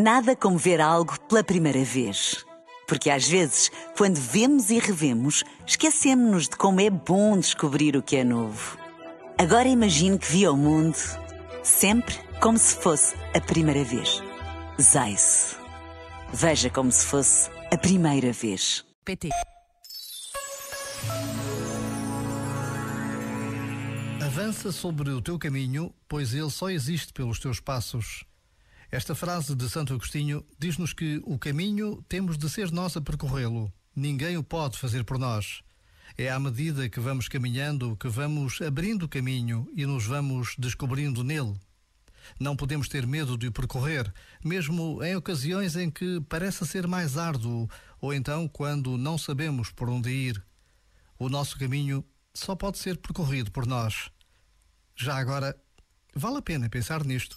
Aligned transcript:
Nada 0.00 0.36
como 0.36 0.56
ver 0.56 0.80
algo 0.80 1.18
pela 1.22 1.42
primeira 1.42 1.82
vez. 1.82 2.46
Porque 2.86 3.10
às 3.10 3.26
vezes, 3.26 3.68
quando 3.96 4.14
vemos 4.14 4.70
e 4.70 4.78
revemos, 4.78 5.42
esquecemos-nos 5.66 6.48
de 6.48 6.56
como 6.56 6.80
é 6.80 6.88
bom 6.88 7.36
descobrir 7.36 7.96
o 7.96 8.02
que 8.02 8.14
é 8.14 8.22
novo. 8.22 8.78
Agora 9.36 9.66
imagine 9.66 10.16
que 10.16 10.30
viu 10.30 10.52
o 10.52 10.56
mundo 10.56 10.96
sempre 11.64 12.14
como 12.40 12.56
se 12.56 12.76
fosse 12.76 13.16
a 13.34 13.40
primeira 13.40 13.82
vez. 13.82 14.22
Zais. 14.80 15.56
Veja 16.32 16.70
como 16.70 16.92
se 16.92 17.04
fosse 17.04 17.50
a 17.72 17.76
primeira 17.76 18.32
vez. 18.32 18.84
PT. 19.04 19.30
Avança 24.24 24.70
sobre 24.70 25.10
o 25.10 25.20
teu 25.20 25.40
caminho, 25.40 25.92
pois 26.08 26.32
ele 26.32 26.50
só 26.50 26.70
existe 26.70 27.12
pelos 27.12 27.40
teus 27.40 27.58
passos. 27.58 28.27
Esta 28.90 29.14
frase 29.14 29.54
de 29.54 29.68
Santo 29.68 29.92
Agostinho 29.92 30.42
diz-nos 30.58 30.94
que 30.94 31.20
o 31.26 31.38
caminho 31.38 32.02
temos 32.08 32.38
de 32.38 32.48
ser 32.48 32.72
nós 32.72 32.96
a 32.96 33.02
percorrê-lo. 33.02 33.70
Ninguém 33.94 34.38
o 34.38 34.42
pode 34.42 34.78
fazer 34.78 35.04
por 35.04 35.18
nós. 35.18 35.62
É 36.16 36.30
à 36.30 36.40
medida 36.40 36.88
que 36.88 36.98
vamos 36.98 37.28
caminhando 37.28 37.94
que 37.98 38.08
vamos 38.08 38.62
abrindo 38.62 39.02
o 39.02 39.08
caminho 39.08 39.70
e 39.76 39.84
nos 39.84 40.06
vamos 40.06 40.54
descobrindo 40.58 41.22
nele. 41.22 41.54
Não 42.40 42.56
podemos 42.56 42.88
ter 42.88 43.06
medo 43.06 43.36
de 43.36 43.48
o 43.48 43.52
percorrer, 43.52 44.10
mesmo 44.42 45.04
em 45.04 45.14
ocasiões 45.14 45.76
em 45.76 45.90
que 45.90 46.22
parece 46.22 46.66
ser 46.66 46.86
mais 46.86 47.18
árduo 47.18 47.68
ou 48.00 48.14
então 48.14 48.48
quando 48.48 48.96
não 48.96 49.18
sabemos 49.18 49.70
por 49.70 49.90
onde 49.90 50.08
ir. 50.08 50.42
O 51.18 51.28
nosso 51.28 51.58
caminho 51.58 52.02
só 52.32 52.56
pode 52.56 52.78
ser 52.78 52.96
percorrido 52.96 53.50
por 53.50 53.66
nós. 53.66 54.10
Já 54.96 55.18
agora, 55.18 55.54
vale 56.14 56.38
a 56.38 56.42
pena 56.42 56.70
pensar 56.70 57.04
nisto. 57.04 57.36